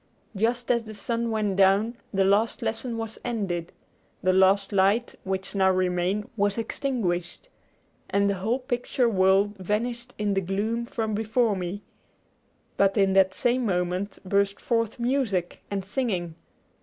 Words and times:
Just 0.35 0.71
as 0.71 0.85
the 0.85 0.95
sun 0.95 1.29
went 1.29 1.57
down 1.57 1.95
the 2.11 2.25
last 2.25 2.63
lesson 2.63 2.97
was 2.97 3.19
ended, 3.23 3.71
the 4.23 4.33
last 4.33 4.71
light 4.71 5.13
which 5.23 5.53
now 5.53 5.69
remained 5.69 6.27
was 6.35 6.57
extinguished, 6.57 7.49
and 8.09 8.27
the 8.27 8.33
whole 8.41 8.57
picture 8.57 9.07
world 9.07 9.55
vanished 9.59 10.15
in 10.17 10.33
the 10.33 10.41
gloom 10.41 10.87
from 10.87 11.13
before 11.13 11.55
me; 11.55 11.83
but 12.77 12.97
in 12.97 13.13
that 13.13 13.35
same 13.35 13.63
moment 13.63 14.17
burst 14.25 14.59
forth 14.59 14.97
music 14.97 15.61
and 15.69 15.85
singing. 15.85 16.33